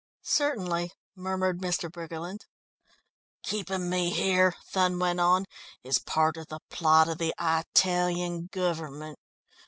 "Certainly," 0.23 0.93
murmured 1.15 1.59
Mr. 1.59 1.87
Briggerland. 1.91 2.47
"Keeping 3.43 3.87
me 3.87 4.09
here," 4.09 4.55
Thun 4.71 4.97
went 4.97 5.19
on, 5.19 5.45
"is 5.83 5.99
part 5.99 6.37
of 6.37 6.47
the 6.47 6.59
plot 6.71 7.07
of 7.07 7.19
the 7.19 7.35
Italian 7.39 8.49
government. 8.51 9.19